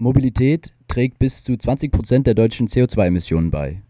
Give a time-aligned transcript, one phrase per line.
[0.00, 3.82] Mobilität trägt bis zu 20 Prozent der deutschen CO2-Emissionen bei.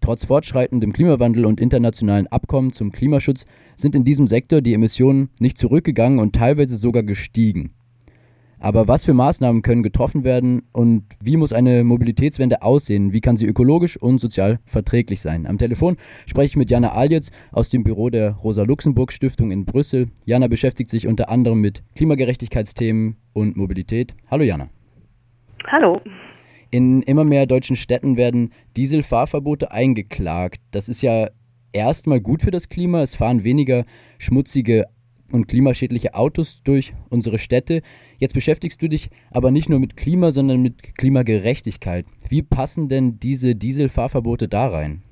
[0.00, 3.46] Trotz fortschreitendem Klimawandel und internationalen Abkommen zum Klimaschutz
[3.76, 7.70] sind in diesem Sektor die Emissionen nicht zurückgegangen und teilweise sogar gestiegen.
[8.58, 13.12] Aber was für Maßnahmen können getroffen werden und wie muss eine Mobilitätswende aussehen?
[13.12, 15.46] Wie kann sie ökologisch und sozial verträglich sein?
[15.46, 20.08] Am Telefon spreche ich mit Jana Aljetz aus dem Büro der Rosa-Luxemburg-Stiftung in Brüssel.
[20.24, 24.14] Jana beschäftigt sich unter anderem mit Klimagerechtigkeitsthemen und Mobilität.
[24.28, 24.68] Hallo Jana.
[25.66, 26.00] Hallo.
[26.70, 30.60] In immer mehr deutschen Städten werden Dieselfahrverbote eingeklagt.
[30.72, 31.28] Das ist ja
[31.72, 33.02] erstmal gut für das Klima.
[33.02, 33.84] Es fahren weniger
[34.18, 34.86] schmutzige
[35.32, 37.82] und klimaschädliche Autos durch unsere Städte.
[38.18, 42.06] Jetzt beschäftigst du dich aber nicht nur mit Klima, sondern mit Klimagerechtigkeit.
[42.28, 45.02] Wie passen denn diese Dieselfahrverbote da rein?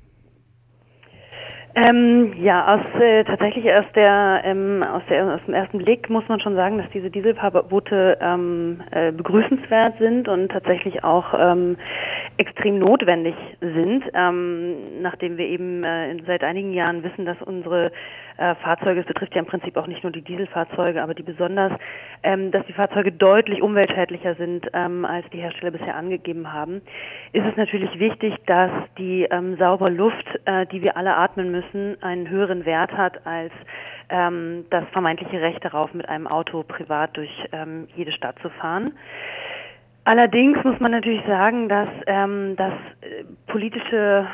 [1.75, 6.27] Ähm, ja, aus, äh, tatsächlich aus, der, ähm, aus, der, aus dem ersten Blick muss
[6.27, 11.77] man schon sagen, dass diese Dieselverbote ähm, äh, begrüßenswert sind und tatsächlich auch ähm,
[12.37, 17.91] extrem notwendig sind, ähm, nachdem wir eben äh, seit einigen Jahren wissen, dass unsere
[18.37, 21.71] äh, Fahrzeuge, es betrifft ja im Prinzip auch nicht nur die Dieselfahrzeuge, aber die besonders,
[22.23, 26.81] ähm, dass die Fahrzeuge deutlich umweltschädlicher sind, ähm, als die Hersteller bisher angegeben haben,
[27.31, 32.01] ist es natürlich wichtig, dass die ähm, saubere Luft, äh, die wir alle atmen müssen,
[32.01, 33.51] einen höheren Wert hat als
[34.09, 38.93] ähm, das vermeintliche Recht darauf, mit einem Auto privat durch ähm, jede Stadt zu fahren.
[40.05, 44.27] Allerdings muss man natürlich sagen, dass ähm, das äh, politische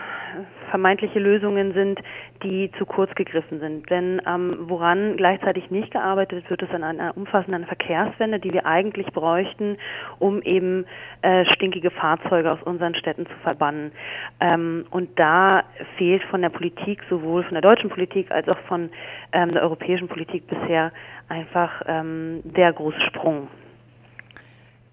[0.69, 1.99] vermeintliche Lösungen sind,
[2.43, 3.89] die zu kurz gegriffen sind.
[3.89, 9.07] Denn ähm, woran gleichzeitig nicht gearbeitet wird, ist an einer umfassenden Verkehrswende, die wir eigentlich
[9.07, 9.77] bräuchten,
[10.19, 10.85] um eben
[11.21, 13.91] äh, stinkige Fahrzeuge aus unseren Städten zu verbannen.
[14.39, 15.63] Ähm, und da
[15.97, 18.89] fehlt von der Politik, sowohl von der deutschen Politik als auch von
[19.31, 20.91] ähm, der europäischen Politik bisher
[21.27, 23.47] einfach ähm, der große Sprung.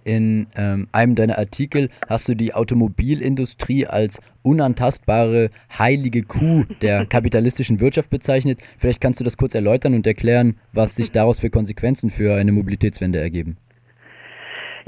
[0.06, 7.80] In ähm, einem deiner Artikel hast du die Automobilindustrie als unantastbare heilige Kuh der kapitalistischen
[7.80, 8.60] Wirtschaft bezeichnet.
[8.78, 12.52] Vielleicht kannst du das kurz erläutern und erklären, was sich daraus für Konsequenzen für eine
[12.52, 13.56] Mobilitätswende ergeben.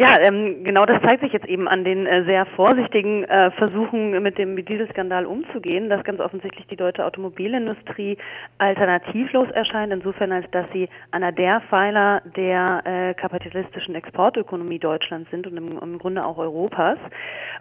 [0.01, 4.23] Ja, ähm, genau das zeigt sich jetzt eben an den äh, sehr vorsichtigen äh, Versuchen,
[4.23, 8.17] mit dem Dieselskandal umzugehen, dass ganz offensichtlich die deutsche Automobilindustrie
[8.59, 15.49] alternativlos erscheint, insofern als dass sie einer der Pfeiler der äh, kapitalistischen Exportökonomie Deutschlands sind
[15.49, 16.99] und im, im Grunde auch Europas.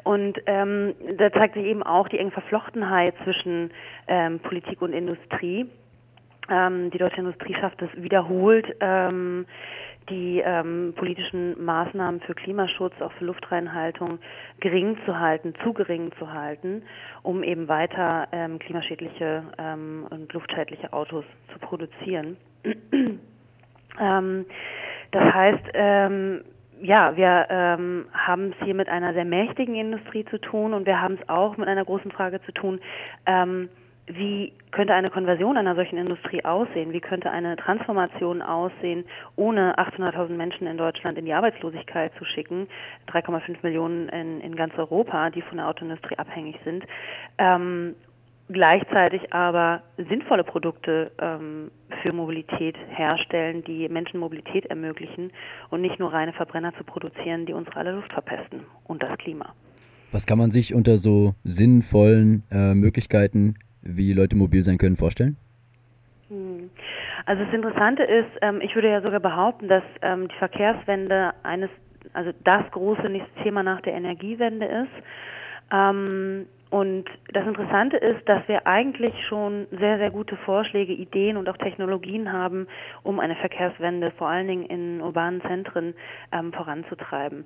[0.04, 3.72] Und ähm, da zeigt sich eben auch die enge Verflochtenheit zwischen
[4.08, 5.66] ähm, Politik und Industrie.
[6.52, 9.48] Ähm, die deutsche Industrie schafft es wiederholt, ähm,
[10.10, 14.20] die ähm, politischen Maßnahmen für Klimaschutz, auch für Luftreinhaltung
[14.60, 16.84] gering zu halten, zu gering zu halten,
[17.24, 22.38] um eben weiter ähm, klimaschädliche ähm, und luftschädliche Autos zu produzieren.
[24.00, 24.46] ähm,
[25.12, 26.42] das heißt, ähm,
[26.82, 31.02] ja, wir ähm, haben es hier mit einer sehr mächtigen Industrie zu tun und wir
[31.02, 32.80] haben es auch mit einer großen Frage zu tun,
[33.26, 33.70] ähm,
[34.08, 36.94] wie könnte eine Konversion einer solchen Industrie aussehen?
[36.94, 39.04] Wie könnte eine Transformation aussehen,
[39.36, 42.68] ohne 800.000 Menschen in Deutschland in die Arbeitslosigkeit zu schicken,
[43.10, 46.86] 3,5 Millionen in, in ganz Europa, die von der Autoindustrie abhängig sind,
[47.38, 47.96] ähm,
[48.50, 51.70] gleichzeitig aber sinnvolle Produkte ähm,
[52.02, 55.32] für Mobilität herstellen, die Menschen Mobilität ermöglichen
[55.70, 59.54] und nicht nur reine Verbrenner zu produzieren, die unsere alle Luft verpesten und das Klima.
[60.14, 63.56] Was kann man sich unter so sinnvollen äh, Möglichkeiten
[63.96, 65.38] wie Leute mobil sein können, vorstellen?
[66.30, 66.70] Hm.
[67.26, 71.70] Also das Interessante ist, ähm, ich würde ja sogar behaupten, dass ähm, die Verkehrswende eines,
[72.14, 75.04] also das große nächste Thema nach der Energiewende ist.
[75.72, 81.48] Ähm, und das Interessante ist, dass wir eigentlich schon sehr, sehr gute Vorschläge, Ideen und
[81.48, 82.68] auch Technologien haben,
[83.04, 85.94] um eine Verkehrswende vor allen Dingen in urbanen Zentren
[86.34, 87.46] ähm, voranzutreiben.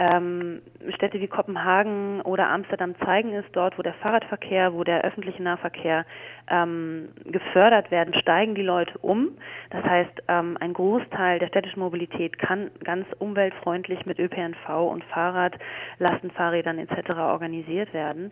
[0.00, 0.62] Ähm,
[0.94, 6.06] Städte wie Kopenhagen oder Amsterdam zeigen es dort, wo der Fahrradverkehr, wo der öffentliche Nahverkehr
[6.48, 9.30] ähm, gefördert werden, steigen die Leute um.
[9.70, 15.58] Das heißt, ähm, ein Großteil der städtischen Mobilität kann ganz umweltfreundlich mit ÖPNV und Fahrrad,
[15.98, 17.10] Lastenfahrrädern etc.
[17.10, 18.30] organisiert werden.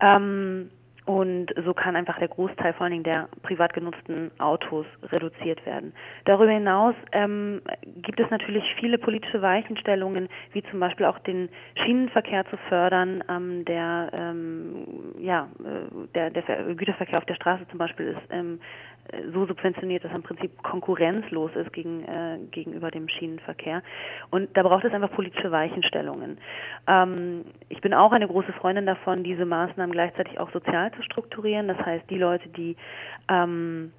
[0.00, 0.70] Ähm,
[1.06, 5.92] und so kann einfach der Großteil vor allen Dingen der privat genutzten Autos reduziert werden.
[6.24, 7.60] Darüber hinaus ähm,
[7.96, 11.50] gibt es natürlich viele politische Weichenstellungen, wie zum Beispiel auch den
[11.84, 13.22] Schienenverkehr zu fördern.
[13.28, 14.86] Ähm, der, ähm,
[15.18, 18.60] ja, äh, der, der Güterverkehr auf der Straße zum Beispiel ist ähm,
[19.32, 23.82] so subventioniert, dass im Prinzip konkurrenzlos ist gegen, äh, gegenüber dem Schienenverkehr.
[24.30, 26.38] Und da braucht es einfach politische Weichenstellungen.
[26.86, 31.68] Ähm, ich bin auch eine große Freundin davon, diese Maßnahmen gleichzeitig auch sozial zu strukturieren.
[31.68, 32.76] Das heißt, die Leute, die
[33.28, 33.92] ähm,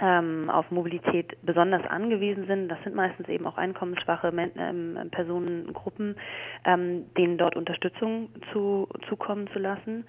[0.00, 2.68] ähm, auf Mobilität besonders angewiesen sind.
[2.68, 6.16] Das sind meistens eben auch einkommensschwache ähm, Personengruppen,
[6.64, 10.04] ähm, denen dort Unterstützung zu, zukommen zu lassen.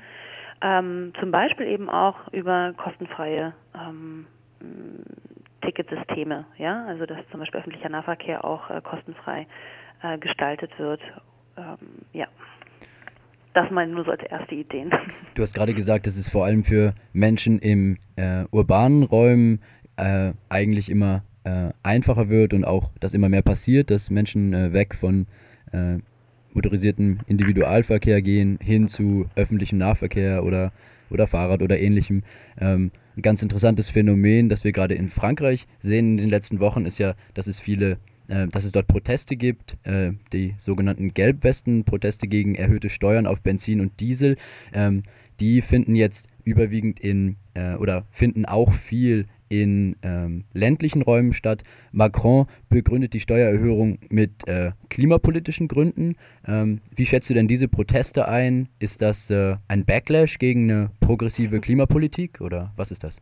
[0.61, 4.25] Ähm, zum Beispiel eben auch über kostenfreie ähm,
[5.61, 9.47] Ticketsysteme, ja, also dass zum Beispiel öffentlicher Nahverkehr auch äh, kostenfrei
[10.01, 11.01] äh, gestaltet wird.
[11.57, 11.77] Ähm,
[12.13, 12.27] ja.
[13.53, 14.91] Das mal nur so als erste Ideen.
[15.35, 19.61] Du hast gerade gesagt, dass es vor allem für Menschen im äh, urbanen Räumen
[19.97, 24.71] äh, eigentlich immer äh, einfacher wird und auch, dass immer mehr passiert, dass Menschen äh,
[24.71, 25.27] weg von
[26.55, 30.71] motorisiertem Individualverkehr gehen hin zu öffentlichem Nahverkehr oder,
[31.09, 32.23] oder Fahrrad oder ähnlichem.
[32.59, 36.85] Ähm, ein ganz interessantes Phänomen, das wir gerade in Frankreich sehen in den letzten Wochen,
[36.85, 37.97] ist ja, dass es viele
[38.27, 43.81] äh, dass es dort Proteste gibt, äh, die sogenannten Gelbwesten-Proteste gegen erhöhte Steuern auf Benzin
[43.81, 44.37] und Diesel.
[44.73, 45.03] Ähm,
[45.39, 51.63] die finden jetzt überwiegend in äh, oder finden auch viel in ähm, ländlichen Räumen statt.
[51.91, 56.15] Macron begründet die Steuererhöhung mit äh, klimapolitischen Gründen.
[56.47, 58.69] Ähm, wie schätzt du denn diese Proteste ein?
[58.79, 63.21] Ist das äh, ein Backlash gegen eine progressive Klimapolitik oder was ist das?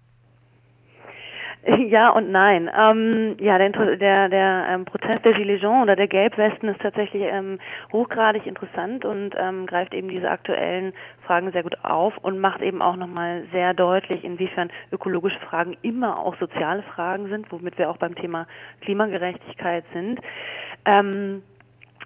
[1.89, 2.69] Ja und nein.
[2.77, 7.23] Ähm, ja, der, der, der ähm, Protest der Gilets jaunes oder der Gelbwesten ist tatsächlich
[7.23, 7.59] ähm,
[7.91, 10.93] hochgradig interessant und ähm, greift eben diese aktuellen
[11.25, 16.19] Fragen sehr gut auf und macht eben auch nochmal sehr deutlich, inwiefern ökologische Fragen immer
[16.19, 18.45] auch soziale Fragen sind, womit wir auch beim Thema
[18.81, 20.19] Klimagerechtigkeit sind.
[20.85, 21.43] Ähm,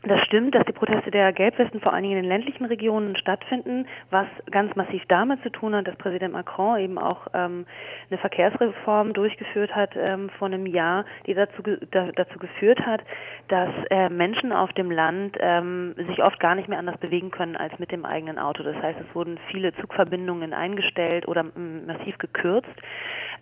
[0.04, 3.88] das stimmt, dass die Proteste der Gelbwesten vor allen Dingen in den ländlichen Regionen stattfinden,
[4.10, 7.66] was ganz massiv damit zu tun hat, dass Präsident Macron eben auch ähm,
[8.10, 11.62] eine Verkehrsreform durchgeführt hat ähm, vor einem Jahr, die dazu,
[11.92, 13.02] da, dazu geführt hat,
[13.48, 17.56] dass äh, Menschen auf dem Land ähm, sich oft gar nicht mehr anders bewegen können
[17.56, 18.64] als mit dem eigenen Auto.
[18.64, 21.46] Das heißt, es wurden viele Zugverbindungen eingestellt oder
[21.86, 22.70] massiv gekürzt.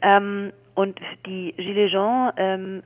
[0.01, 2.83] Ähm, und die Gilets jaunes ähm,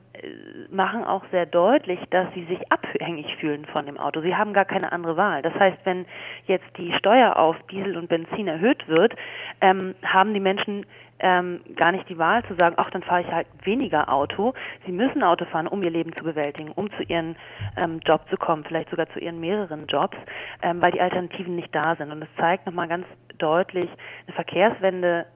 [0.70, 4.20] machen auch sehr deutlich, dass sie sich abhängig fühlen von dem Auto.
[4.20, 5.42] Sie haben gar keine andere Wahl.
[5.42, 6.06] Das heißt, wenn
[6.46, 9.14] jetzt die Steuer auf Diesel und Benzin erhöht wird,
[9.60, 10.86] ähm, haben die Menschen
[11.20, 14.54] ähm, gar nicht die Wahl zu sagen, ach, dann fahre ich halt weniger Auto.
[14.86, 17.36] Sie müssen Auto fahren, um ihr Leben zu bewältigen, um zu ihrem
[17.76, 20.16] ähm, Job zu kommen, vielleicht sogar zu ihren mehreren Jobs,
[20.62, 22.10] ähm, weil die Alternativen nicht da sind.
[22.10, 23.06] Und es zeigt nochmal ganz
[23.38, 23.90] deutlich,
[24.26, 25.26] eine Verkehrswende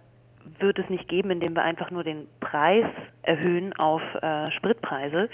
[0.58, 2.87] wird es nicht geben, indem wir einfach nur den Preis
[3.23, 5.29] erhöhen auf äh, Spritpreise,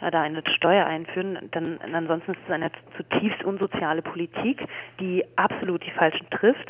[0.00, 1.38] äh, da eine Steuer einführen.
[1.52, 4.64] Dann, ansonsten ist es eine zutiefst unsoziale Politik,
[5.00, 6.68] die absolut die Falschen trifft.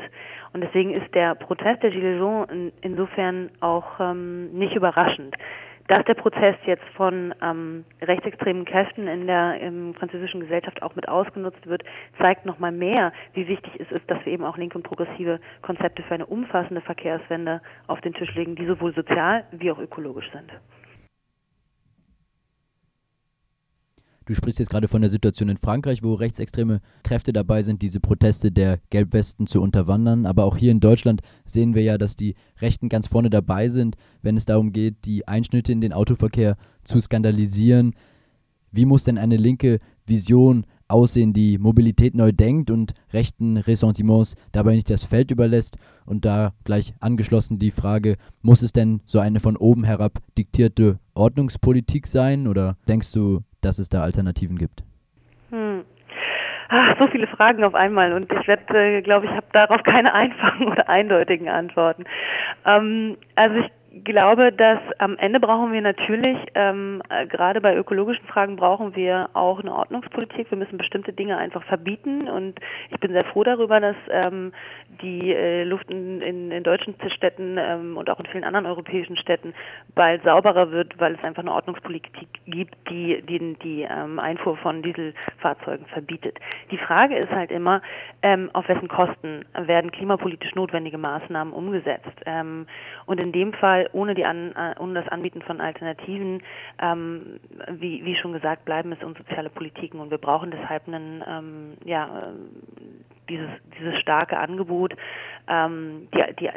[0.53, 5.37] Und deswegen ist der Protest der Gilets jaunes in, insofern auch ähm, nicht überraschend.
[5.87, 11.09] Dass der Prozess jetzt von ähm, rechtsextremen Kräften in der in französischen Gesellschaft auch mit
[11.09, 11.83] ausgenutzt wird,
[12.19, 16.03] zeigt nochmal mehr, wie wichtig es ist, dass wir eben auch linke und progressive Konzepte
[16.03, 20.51] für eine umfassende Verkehrswende auf den Tisch legen, die sowohl sozial wie auch ökologisch sind.
[24.27, 28.01] Du sprichst jetzt gerade von der Situation in Frankreich, wo rechtsextreme Kräfte dabei sind, diese
[28.01, 30.25] Proteste der Gelbwesten zu unterwandern.
[30.25, 33.97] Aber auch hier in Deutschland sehen wir ja, dass die Rechten ganz vorne dabei sind,
[34.23, 37.95] wenn es darum geht, die Einschnitte in den Autoverkehr zu skandalisieren.
[38.73, 44.75] Wie muss denn eine linke Vision aussehen, die Mobilität neu denkt und rechten Ressentiments dabei
[44.75, 45.77] nicht das Feld überlässt?
[46.07, 50.99] Und da gleich angeschlossen die Frage, muss es denn so eine von oben herab diktierte
[51.13, 52.47] Ordnungspolitik sein?
[52.47, 54.83] Oder denkst du, dass es da Alternativen gibt?
[55.51, 55.85] Hm.
[56.69, 60.13] Ach, so viele Fragen auf einmal und ich werde, äh, glaube ich, habe darauf keine
[60.15, 62.05] einfachen oder eindeutigen Antworten.
[62.65, 63.71] Ähm, also ich
[64.03, 69.31] glaube, dass am Ende brauchen wir natürlich, ähm, äh, gerade bei ökologischen Fragen brauchen wir
[69.35, 70.51] auch eine Ordnungspolitik.
[70.51, 72.59] Wir müssen bestimmte Dinge einfach verbieten und
[72.91, 74.53] ich bin sehr froh darüber, dass ähm,
[75.03, 79.17] die äh, Luft in, in, in deutschen Städten ähm, und auch in vielen anderen europäischen
[79.17, 79.55] Städten
[79.95, 84.83] bald sauberer wird, weil es einfach eine Ordnungspolitik gibt, die die, die ähm, Einfuhr von
[84.83, 86.39] Dieselfahrzeugen verbietet.
[86.71, 87.83] Die Frage ist halt immer,
[88.23, 92.21] ähm, auf wessen Kosten werden klimapolitisch notwendige Maßnahmen umgesetzt.
[92.27, 92.67] Ähm,
[93.07, 96.43] und in dem Fall ohne, die An, äh, ohne das Anbieten von Alternativen,
[96.81, 101.73] ähm, wie, wie schon gesagt, bleiben es unsoziale Politiken und wir brauchen deshalb einen, ähm,
[101.85, 102.33] ja, äh,
[103.29, 103.49] dieses,
[103.79, 104.95] dieses starke Angebot,
[105.49, 106.51] ähm, die, die,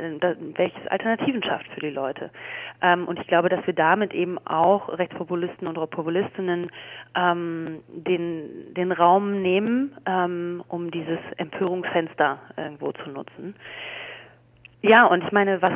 [0.56, 2.30] welches Alternativen schafft für die Leute.
[2.82, 6.70] Ähm, und ich glaube, dass wir damit eben auch Rechtspopulisten und Populistinnen
[7.16, 13.56] ähm, den, den Raum nehmen, ähm, um dieses Empörungsfenster irgendwo zu nutzen.
[14.88, 15.74] Ja, und ich meine, was,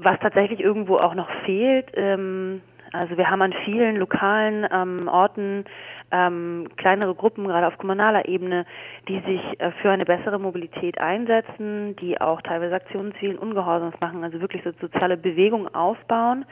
[0.00, 2.62] was tatsächlich irgendwo auch noch fehlt, ähm,
[2.92, 5.64] Also wir haben an vielen lokalen ähm, Orten
[6.10, 8.66] ähm, kleinere Gruppen, gerade auf kommunaler Ebene,
[9.08, 14.22] die sich äh, für eine bessere Mobilität einsetzen, die auch teilweise Aktionen zivilen Ungehorsams machen,
[14.22, 16.44] also wirklich so soziale Bewegungen aufbauen.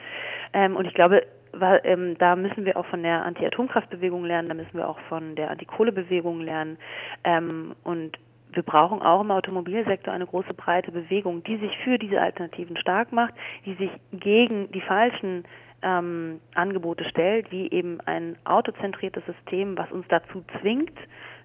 [0.54, 4.54] Ähm, und ich glaube, weil, ähm, da müssen wir auch von der Anti-Atomkraftbewegung lernen, da
[4.54, 6.78] müssen wir auch von der Anti-Kohle-Bewegung lernen.
[7.24, 8.16] Ähm, und
[8.52, 13.12] wir brauchen auch im Automobilsektor eine große breite Bewegung, die sich für diese Alternativen stark
[13.12, 15.44] macht, die sich gegen die falschen
[15.82, 20.96] ähm, Angebote stellt, wie eben ein autozentriertes System, was uns dazu zwingt,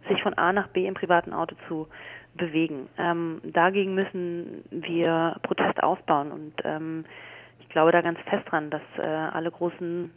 [0.09, 1.87] sich von A nach B im privaten Auto zu
[2.35, 2.87] bewegen.
[2.97, 7.05] Ähm, dagegen müssen wir Protest aufbauen und ähm,
[7.59, 10.11] ich glaube da ganz fest dran, dass äh, alle großen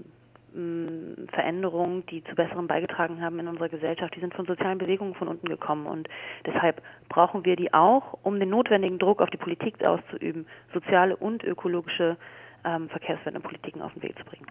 [1.32, 5.28] Veränderungen, die zu Besserem beigetragen haben in unserer Gesellschaft, die sind von sozialen Bewegungen von
[5.28, 5.86] unten gekommen.
[5.86, 6.08] Und
[6.46, 11.44] deshalb brauchen wir die auch, um den notwendigen Druck auf die Politik auszuüben, soziale und
[11.44, 12.16] ökologische
[12.64, 14.46] ähm, Verkehrswendepolitiken auf den Weg zu bringen.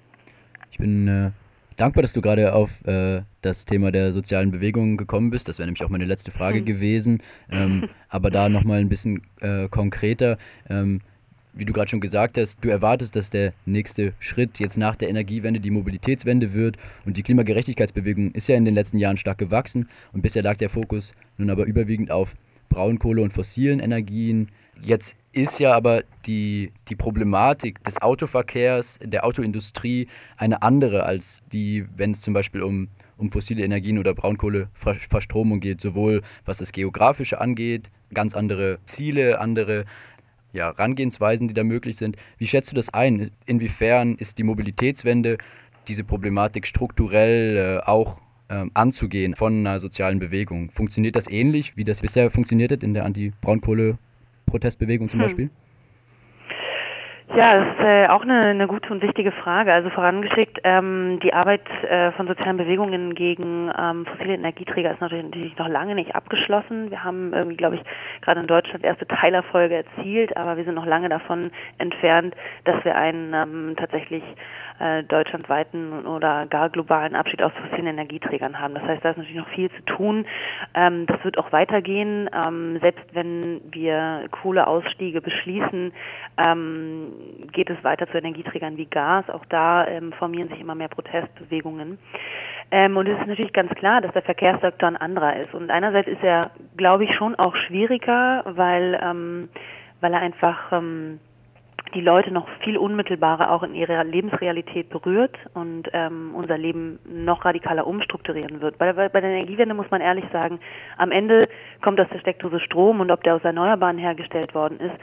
[0.71, 1.31] Ich bin äh,
[1.75, 5.47] dankbar, dass du gerade auf äh, das Thema der sozialen Bewegungen gekommen bist.
[5.47, 6.65] Das wäre nämlich auch meine letzte Frage hm.
[6.65, 7.23] gewesen.
[7.51, 10.37] Ähm, aber da nochmal ein bisschen äh, konkreter.
[10.69, 11.01] Ähm,
[11.57, 15.09] wie du gerade schon gesagt hast, du erwartest, dass der nächste Schritt jetzt nach der
[15.09, 19.89] Energiewende die Mobilitätswende wird und die Klimagerechtigkeitsbewegung ist ja in den letzten Jahren stark gewachsen
[20.13, 22.35] und bisher lag der Fokus nun aber überwiegend auf
[22.69, 24.49] Braunkohle und fossilen Energien.
[24.81, 31.85] Jetzt ist ja aber die, die Problematik des Autoverkehrs, der Autoindustrie eine andere als die,
[31.95, 32.87] wenn es zum Beispiel um,
[33.17, 39.85] um fossile Energien oder Braunkohleverstromung geht, sowohl was das Geografische angeht, ganz andere Ziele, andere
[40.53, 42.17] ja, Herangehensweisen, die da möglich sind.
[42.37, 43.31] Wie schätzt du das ein?
[43.45, 45.37] Inwiefern ist die Mobilitätswende
[45.87, 50.71] diese Problematik strukturell äh, auch ähm, anzugehen von einer sozialen Bewegung?
[50.71, 53.97] Funktioniert das ähnlich, wie das bisher funktioniert hat in der Anti-Braunkohle-
[54.47, 55.25] Protestbewegung zum hm.
[55.25, 55.49] Beispiel?
[57.35, 59.73] Ja, das ist äh, auch eine, eine gute und wichtige Frage.
[59.73, 65.57] Also vorangeschickt, ähm, die Arbeit äh, von sozialen Bewegungen gegen ähm, fossile Energieträger ist natürlich
[65.57, 66.89] noch lange nicht abgeschlossen.
[66.89, 67.81] Wir haben irgendwie, glaube ich,
[68.21, 72.95] gerade in Deutschland erste Teilerfolge erzielt, aber wir sind noch lange davon entfernt, dass wir
[72.95, 74.23] einen ähm, tatsächlich
[74.79, 78.73] äh, deutschlandweiten oder gar globalen Abschied aus fossilen Energieträgern haben.
[78.73, 80.25] Das heißt, da ist natürlich noch viel zu tun.
[80.75, 82.29] Ähm, das wird auch weitergehen.
[82.33, 85.91] Ähm, selbst wenn wir Kohleausstiege beschließen,
[86.37, 87.16] ähm,
[87.51, 89.29] geht es weiter zu Energieträgern wie Gas.
[89.29, 91.97] Auch da ähm, formieren sich immer mehr Protestbewegungen.
[92.71, 95.53] Ähm, und es ist natürlich ganz klar, dass der Verkehrssektor ein anderer ist.
[95.53, 99.49] Und einerseits ist er, glaube ich, schon auch schwieriger, weil, ähm,
[100.01, 101.19] weil er einfach ähm,
[101.97, 107.43] die Leute noch viel unmittelbarer auch in ihrer Lebensrealität berührt und ähm, unser Leben noch
[107.43, 108.77] radikaler umstrukturieren wird.
[108.77, 110.59] Bei, bei, bei der Energiewende muss man ehrlich sagen,
[110.97, 111.49] am Ende
[111.81, 114.93] kommt aus der Steckdose Strom und ob der aus Erneuerbaren hergestellt worden ist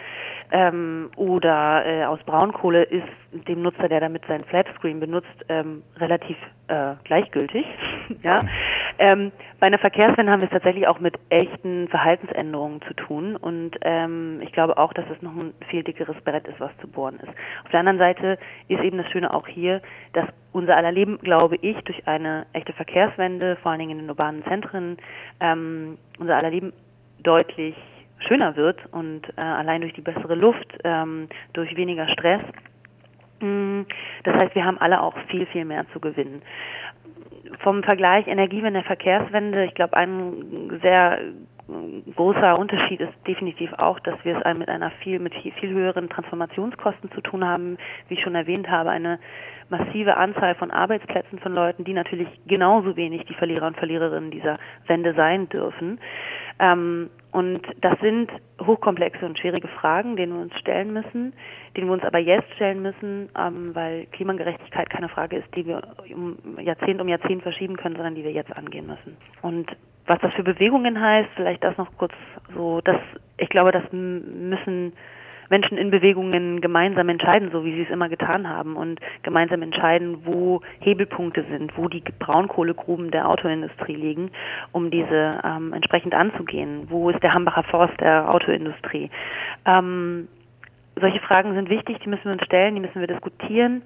[0.53, 3.09] ähm, oder äh, aus Braunkohle, ist
[3.49, 6.37] dem Nutzer, der damit seinen Flatscreen benutzt, ähm, relativ
[6.69, 7.67] äh, gleichgültig.
[8.23, 8.45] ja.
[8.99, 13.73] Ähm, bei einer Verkehrswende haben wir es tatsächlich auch mit echten Verhaltensänderungen zu tun und
[13.83, 17.17] ähm, ich glaube auch, dass es noch ein viel dickeres Brett ist, was zu bohren
[17.17, 17.33] ist.
[17.65, 19.83] Auf der anderen Seite ist eben das Schöne auch hier,
[20.13, 24.11] dass unser aller Leben, glaube ich, durch eine echte Verkehrswende, vor allen Dingen in den
[24.11, 24.97] urbanen Zentren,
[25.41, 26.73] ähm, unser aller Leben
[27.23, 27.75] deutlich
[28.29, 32.43] schöner wird und äh, allein durch die bessere Luft, ähm, durch weniger Stress.
[33.41, 33.83] Mm,
[34.23, 36.43] das heißt, wir haben alle auch viel, viel mehr zu gewinnen
[37.61, 41.19] vom Vergleich Energiewende, Verkehrswende, ich glaube, ein sehr
[42.17, 47.11] großer Unterschied ist definitiv auch, dass wir es mit einer viel, mit viel, höheren Transformationskosten
[47.13, 47.79] zu tun haben.
[48.09, 49.19] Wie ich schon erwähnt habe, eine
[49.71, 54.59] massive Anzahl von Arbeitsplätzen von Leuten, die natürlich genauso wenig die Verlierer und Verliererinnen dieser
[54.87, 55.99] Wende sein dürfen.
[56.59, 58.31] Ähm, und das sind
[58.65, 61.33] hochkomplexe und schwierige Fragen, denen wir uns stellen müssen,
[61.77, 65.83] denen wir uns aber jetzt stellen müssen, ähm, weil Klimagerechtigkeit keine Frage ist, die wir
[66.15, 69.17] um Jahrzehnt um Jahrzehnt verschieben können, sondern die wir jetzt angehen müssen.
[69.43, 69.75] Und
[70.07, 72.13] was das für Bewegungen heißt, vielleicht das noch kurz
[72.55, 73.01] so, dass
[73.37, 74.93] ich glaube, das müssen
[75.51, 80.25] Menschen in Bewegungen gemeinsam entscheiden, so wie sie es immer getan haben und gemeinsam entscheiden,
[80.25, 84.31] wo Hebelpunkte sind, wo die Braunkohlegruben der Autoindustrie liegen,
[84.73, 86.87] um diese ähm, entsprechend anzugehen.
[86.89, 89.11] Wo ist der Hambacher Forst der Autoindustrie?
[89.67, 90.29] Ähm,
[91.01, 93.83] solche Fragen sind wichtig, die müssen wir uns stellen, die müssen wir diskutieren.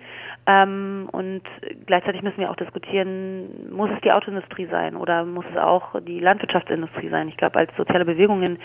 [0.46, 1.42] Ähm, und
[1.86, 6.20] gleichzeitig müssen wir auch diskutieren, muss es die Autoindustrie sein oder muss es auch die
[6.20, 7.28] Landwirtschaftsindustrie sein?
[7.28, 8.58] Ich glaube, als soziale Bewegungen,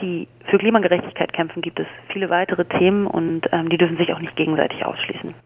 [0.00, 4.20] die für Klimagerechtigkeit kämpfen, gibt es viele weitere Themen und ähm, die dürfen sich auch
[4.20, 5.34] nicht gegenseitig ausschließen.